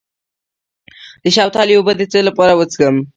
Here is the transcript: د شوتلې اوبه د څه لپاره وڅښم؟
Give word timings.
د 1.23 1.25
شوتلې 1.35 1.73
اوبه 1.75 1.93
د 1.97 2.01
څه 2.11 2.19
لپاره 2.27 2.53
وڅښم؟ 2.55 2.95